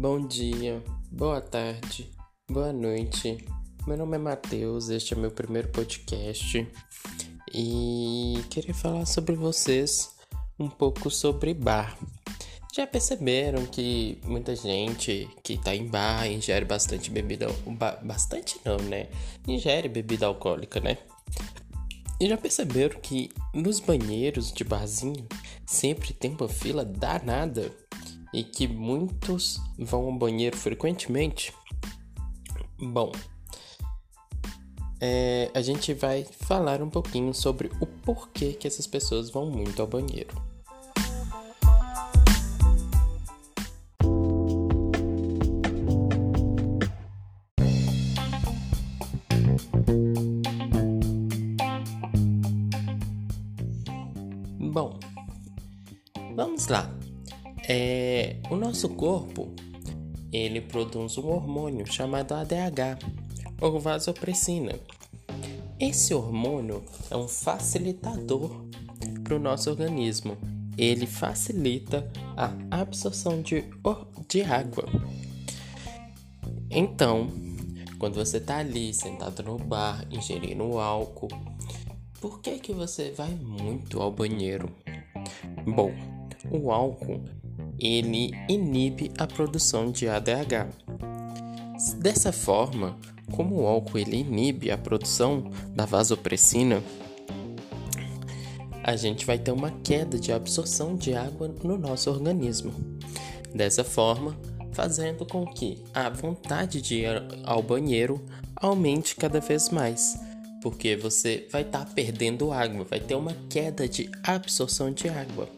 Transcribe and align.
Bom 0.00 0.26
dia, 0.26 0.82
boa 1.12 1.42
tarde, 1.42 2.10
boa 2.50 2.72
noite. 2.72 3.36
Meu 3.86 3.98
nome 3.98 4.16
é 4.16 4.18
Matheus, 4.18 4.88
este 4.88 5.12
é 5.12 5.16
meu 5.16 5.30
primeiro 5.30 5.68
podcast 5.68 6.66
e 7.52 8.42
queria 8.48 8.72
falar 8.72 9.04
sobre 9.04 9.36
vocês 9.36 10.16
um 10.58 10.70
pouco 10.70 11.10
sobre 11.10 11.52
bar. 11.52 11.98
Já 12.74 12.86
perceberam 12.86 13.66
que 13.66 14.18
muita 14.24 14.56
gente 14.56 15.28
que 15.42 15.58
tá 15.58 15.74
em 15.74 15.86
bar 15.86 16.26
ingere 16.26 16.64
bastante 16.64 17.10
bebida, 17.10 17.48
bastante 18.02 18.58
não, 18.64 18.78
né? 18.78 19.06
Ingere 19.46 19.86
bebida 19.86 20.24
alcoólica, 20.24 20.80
né? 20.80 20.96
E 22.18 22.26
já 22.26 22.38
perceberam 22.38 22.98
que 23.00 23.28
nos 23.52 23.80
banheiros 23.80 24.50
de 24.50 24.64
barzinho 24.64 25.28
sempre 25.66 26.14
tem 26.14 26.34
uma 26.40 26.48
fila 26.48 26.86
danada 26.86 27.70
e 28.32 28.44
que 28.44 28.68
muitos 28.68 29.60
vão 29.78 30.06
ao 30.06 30.12
banheiro 30.12 30.56
frequentemente? 30.56 31.52
Bom, 32.78 33.12
é, 35.00 35.50
a 35.54 35.62
gente 35.62 35.94
vai 35.94 36.24
falar 36.24 36.82
um 36.82 36.90
pouquinho 36.90 37.32
sobre 37.32 37.70
o 37.80 37.86
porquê 37.86 38.52
que 38.52 38.66
essas 38.66 38.86
pessoas 38.86 39.30
vão 39.30 39.46
muito 39.46 39.80
ao 39.80 39.88
banheiro. 39.88 40.34
Bom, 54.72 55.00
vamos 56.36 56.68
lá. 56.68 56.99
É, 57.72 58.34
o 58.50 58.56
nosso 58.56 58.88
corpo 58.88 59.54
ele 60.32 60.60
produz 60.60 61.16
um 61.18 61.28
hormônio 61.28 61.86
chamado 61.86 62.34
ADH, 62.34 62.98
ou 63.60 63.78
vasopressina. 63.78 64.72
Esse 65.78 66.12
hormônio 66.12 66.82
é 67.08 67.16
um 67.16 67.28
facilitador 67.28 68.66
para 69.22 69.36
o 69.36 69.38
nosso 69.38 69.70
organismo. 69.70 70.36
Ele 70.76 71.06
facilita 71.06 72.10
a 72.36 72.52
absorção 72.72 73.40
de, 73.40 73.64
de 74.28 74.42
água. 74.42 74.86
Então, 76.68 77.28
quando 78.00 78.16
você 78.16 78.38
está 78.38 78.56
ali 78.58 78.92
sentado 78.92 79.44
no 79.44 79.56
bar, 79.56 80.04
ingerindo 80.10 80.76
álcool, 80.76 81.28
por 82.20 82.40
que, 82.40 82.58
que 82.58 82.72
você 82.72 83.12
vai 83.12 83.30
muito 83.30 84.02
ao 84.02 84.10
banheiro? 84.10 84.68
Bom, 85.64 85.92
o 86.50 86.72
álcool 86.72 87.22
ele 87.80 88.32
inibe 88.48 89.10
a 89.18 89.26
produção 89.26 89.90
de 89.90 90.08
ADH. 90.08 90.68
Dessa 91.96 92.30
forma, 92.30 92.98
como 93.32 93.62
o 93.62 93.66
álcool 93.66 93.98
ele 93.98 94.18
inibe 94.18 94.70
a 94.70 94.76
produção 94.76 95.50
da 95.74 95.86
vasopressina, 95.86 96.82
a 98.82 98.96
gente 98.96 99.24
vai 99.24 99.38
ter 99.38 99.52
uma 99.52 99.70
queda 99.70 100.18
de 100.18 100.32
absorção 100.32 100.96
de 100.96 101.14
água 101.14 101.54
no 101.62 101.78
nosso 101.78 102.10
organismo. 102.10 102.72
Dessa 103.54 103.84
forma, 103.84 104.36
fazendo 104.72 105.26
com 105.26 105.46
que 105.46 105.78
a 105.94 106.08
vontade 106.08 106.80
de 106.80 107.00
ir 107.00 107.22
ao 107.44 107.62
banheiro 107.62 108.24
aumente 108.56 109.16
cada 109.16 109.40
vez 109.40 109.70
mais, 109.70 110.18
porque 110.62 110.96
você 110.96 111.46
vai 111.50 111.62
estar 111.62 111.84
tá 111.84 111.90
perdendo 111.94 112.52
água, 112.52 112.84
vai 112.84 113.00
ter 113.00 113.14
uma 113.14 113.34
queda 113.48 113.88
de 113.88 114.10
absorção 114.22 114.90
de 114.92 115.08
água. 115.08 115.48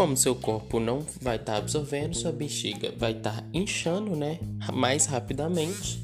Como 0.00 0.16
seu 0.16 0.34
corpo 0.34 0.80
não 0.80 1.04
vai 1.20 1.36
estar 1.36 1.52
tá 1.52 1.58
absorvendo, 1.58 2.16
sua 2.16 2.32
bexiga 2.32 2.90
vai 2.96 3.12
estar 3.12 3.42
tá 3.42 3.44
inchando, 3.52 4.16
né, 4.16 4.38
mais 4.72 5.04
rapidamente 5.04 6.00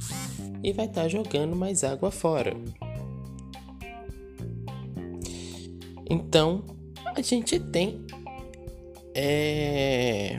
e 0.62 0.70
vai 0.70 0.84
estar 0.84 1.04
tá 1.04 1.08
jogando 1.08 1.56
mais 1.56 1.82
água 1.82 2.10
fora. 2.10 2.54
Então, 6.10 6.62
a 7.06 7.22
gente 7.22 7.58
tem 7.58 8.04
é, 9.14 10.36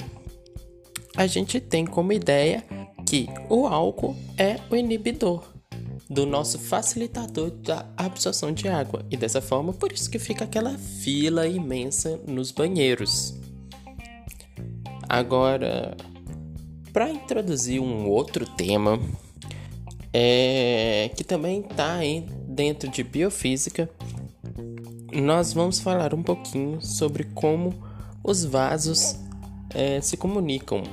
a 1.16 1.26
gente 1.26 1.60
tem 1.60 1.84
como 1.84 2.14
ideia 2.14 2.64
que 3.08 3.28
o 3.50 3.66
álcool 3.66 4.16
é 4.38 4.58
o 4.70 4.76
inibidor 4.76 5.44
do 6.08 6.28
nosso 6.28 6.60
facilitador 6.60 7.50
da 7.50 7.92
absorção 7.98 8.52
de 8.52 8.68
água 8.68 9.04
e 9.10 9.18
dessa 9.18 9.42
forma 9.42 9.74
por 9.74 9.92
isso 9.92 10.12
que 10.12 10.20
fica 10.20 10.46
aquela 10.46 10.78
fila 10.78 11.48
imensa 11.48 12.22
nos 12.28 12.52
banheiros. 12.52 13.47
Agora, 15.10 15.96
para 16.92 17.10
introduzir 17.10 17.80
um 17.80 18.10
outro 18.10 18.46
tema 18.46 19.00
é, 20.14 21.10
que 21.16 21.24
também 21.24 21.62
está 21.62 22.00
dentro 22.48 22.90
de 22.90 23.04
biofísica, 23.04 23.90
nós 25.14 25.54
vamos 25.54 25.80
falar 25.80 26.14
um 26.14 26.24
pouquinho 26.24 26.82
sobre 26.82 27.24
como 27.24 27.74
os 28.24 28.44
vasos 28.44 29.16
é, 29.74 30.02
se 30.02 30.18
comunicam 30.18 30.84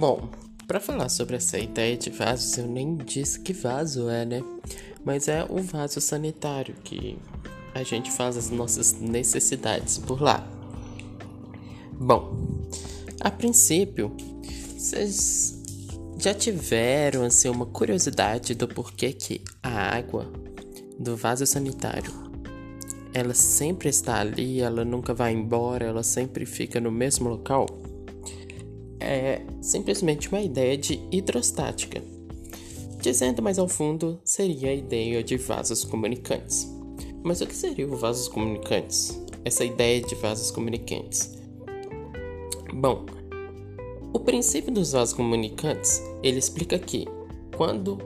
Bom, 0.00 0.30
para 0.66 0.80
falar 0.80 1.10
sobre 1.10 1.36
essa 1.36 1.58
ideia 1.58 1.94
de 1.94 2.08
vasos, 2.08 2.56
eu 2.56 2.66
nem 2.66 2.96
disse 2.96 3.38
que 3.38 3.52
vaso 3.52 4.08
é, 4.08 4.24
né? 4.24 4.42
Mas 5.04 5.28
é 5.28 5.44
o 5.46 5.58
vaso 5.58 6.00
sanitário 6.00 6.74
que 6.82 7.18
a 7.74 7.82
gente 7.82 8.10
faz 8.10 8.34
as 8.34 8.48
nossas 8.48 8.94
necessidades 8.94 9.98
por 9.98 10.22
lá. 10.22 10.42
Bom, 11.92 12.34
a 13.20 13.30
princípio, 13.30 14.16
vocês 14.74 15.62
já 16.16 16.32
tiveram 16.32 17.22
assim 17.22 17.50
uma 17.50 17.66
curiosidade 17.66 18.54
do 18.54 18.66
porquê 18.66 19.12
que 19.12 19.44
a 19.62 19.98
água 19.98 20.32
do 20.98 21.14
vaso 21.14 21.44
sanitário 21.44 22.10
ela 23.12 23.34
sempre 23.34 23.90
está 23.90 24.18
ali, 24.18 24.62
ela 24.62 24.82
nunca 24.82 25.12
vai 25.12 25.34
embora, 25.34 25.84
ela 25.84 26.02
sempre 26.02 26.46
fica 26.46 26.80
no 26.80 26.90
mesmo 26.90 27.28
local? 27.28 27.89
É 29.00 29.42
simplesmente 29.60 30.28
uma 30.28 30.40
ideia 30.40 30.76
de 30.76 31.00
hidrostática. 31.10 32.02
Dizendo 33.00 33.42
mais 33.42 33.58
ao 33.58 33.66
fundo, 33.66 34.20
seria 34.24 34.70
a 34.70 34.74
ideia 34.74 35.24
de 35.24 35.36
vasos 35.36 35.84
comunicantes. 35.84 36.68
Mas 37.22 37.40
o 37.40 37.46
que 37.46 37.54
seriam 37.54 37.96
vasos 37.96 38.28
comunicantes? 38.28 39.20
Essa 39.44 39.64
ideia 39.64 40.02
de 40.02 40.14
vasos 40.14 40.50
comunicantes? 40.50 41.38
Bom, 42.72 43.06
o 44.12 44.20
princípio 44.20 44.72
dos 44.72 44.92
vasos 44.92 45.14
comunicantes, 45.14 46.02
ele 46.22 46.38
explica 46.38 46.78
que 46.78 47.06
quando 47.56 47.98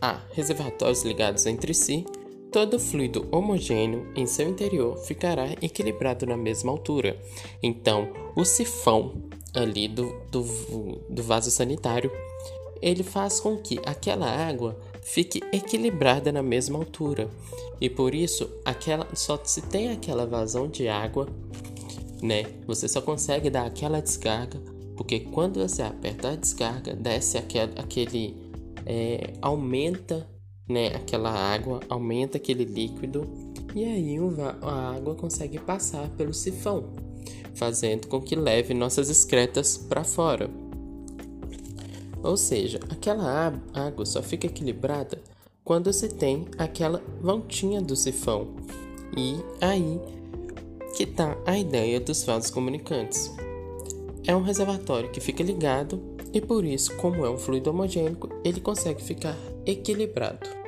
há 0.00 0.20
reservatórios 0.32 1.02
ligados 1.02 1.44
entre 1.46 1.74
si, 1.74 2.04
todo 2.50 2.78
fluido 2.78 3.26
homogêneo 3.32 4.06
em 4.14 4.26
seu 4.26 4.48
interior 4.48 4.96
ficará 4.98 5.52
equilibrado 5.60 6.24
na 6.24 6.36
mesma 6.36 6.70
altura. 6.70 7.20
Então, 7.62 8.08
o 8.36 8.44
sifão 8.44 9.24
ali 9.54 9.88
do, 9.88 10.20
do, 10.30 10.42
do 11.08 11.22
vaso 11.22 11.50
sanitário, 11.50 12.10
ele 12.82 13.02
faz 13.02 13.40
com 13.40 13.56
que 13.56 13.78
aquela 13.86 14.26
água 14.26 14.78
fique 15.00 15.40
equilibrada 15.52 16.32
na 16.32 16.42
mesma 16.42 16.78
altura. 16.78 17.30
E 17.80 17.88
por 17.88 18.14
isso, 18.14 18.50
aquela 18.64 19.06
só 19.14 19.40
se 19.42 19.62
tem 19.62 19.90
aquela 19.90 20.26
vazão 20.26 20.68
de 20.68 20.88
água, 20.88 21.28
né? 22.22 22.44
Você 22.66 22.88
só 22.88 23.00
consegue 23.00 23.48
dar 23.48 23.66
aquela 23.66 24.00
descarga, 24.00 24.58
porque 24.96 25.20
quando 25.20 25.60
você 25.60 25.82
aperta 25.82 26.30
a 26.30 26.36
descarga, 26.36 26.94
desce 26.94 27.38
aquele, 27.38 27.72
aquele 27.76 28.36
é, 28.84 29.32
aumenta, 29.40 30.28
né? 30.68 30.88
Aquela 30.88 31.30
água 31.30 31.80
aumenta 31.88 32.36
aquele 32.36 32.64
líquido 32.64 33.26
e 33.74 33.84
aí 33.84 34.16
a 34.62 34.94
água 34.96 35.14
consegue 35.14 35.58
passar 35.58 36.08
pelo 36.10 36.32
sifão 36.32 37.03
fazendo 37.54 38.06
com 38.08 38.20
que 38.20 38.36
leve 38.36 38.74
nossas 38.74 39.08
excretas 39.08 39.76
para 39.76 40.04
fora. 40.04 40.50
Ou 42.22 42.36
seja, 42.36 42.80
aquela 42.88 43.52
água 43.74 44.06
só 44.06 44.22
fica 44.22 44.46
equilibrada 44.46 45.20
quando 45.62 45.92
se 45.92 46.08
tem 46.08 46.46
aquela 46.58 47.02
voltinha 47.20 47.80
do 47.80 47.94
sifão. 47.94 48.48
E 49.16 49.36
aí 49.60 50.00
que 50.96 51.02
está 51.02 51.36
a 51.44 51.58
ideia 51.58 52.00
dos 52.00 52.24
vasos 52.24 52.50
comunicantes. 52.50 53.34
É 54.26 54.34
um 54.34 54.42
reservatório 54.42 55.10
que 55.10 55.20
fica 55.20 55.42
ligado 55.42 56.00
e 56.32 56.40
por 56.40 56.64
isso, 56.64 56.96
como 56.96 57.24
é 57.26 57.30
um 57.30 57.36
fluido 57.36 57.70
homogêneo, 57.70 58.16
ele 58.44 58.60
consegue 58.60 59.02
ficar 59.02 59.36
equilibrado. 59.66 60.63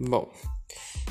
Bom, 0.00 0.32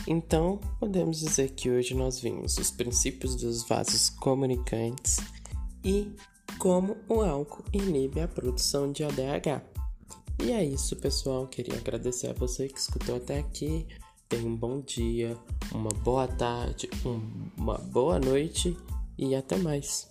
então 0.08 0.60
podemos 0.80 1.20
dizer 1.20 1.52
que 1.52 1.70
hoje 1.70 1.94
nós 1.94 2.20
vimos 2.20 2.58
os 2.58 2.72
princípios 2.72 3.36
dos 3.36 3.68
vasos 3.68 4.10
comunicantes 4.10 5.18
e 5.86 6.12
como 6.58 6.98
o 7.08 7.22
álcool 7.22 7.64
inibe 7.72 8.20
a 8.20 8.28
produção 8.28 8.92
de 8.92 9.04
ADH. 9.04 9.62
E 10.44 10.52
é 10.52 10.64
isso, 10.64 10.96
pessoal. 10.96 11.46
Queria 11.48 11.78
agradecer 11.78 12.30
a 12.30 12.34
você 12.34 12.68
que 12.68 12.80
escutou 12.80 13.18
até 13.18 13.38
aqui. 13.38 13.86
Tenha 14.28 14.48
um 14.48 14.56
bom 14.56 14.82
dia, 14.82 15.38
uma 15.72 15.90
boa 15.90 16.28
tarde, 16.28 16.90
uma 17.56 17.78
boa 17.78 18.20
noite 18.20 18.76
e 19.18 19.36
até 19.36 19.56
mais. 19.58 20.10